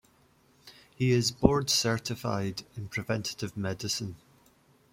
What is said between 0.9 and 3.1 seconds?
He is board certified in